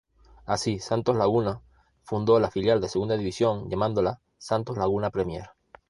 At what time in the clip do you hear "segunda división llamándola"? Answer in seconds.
2.89-4.19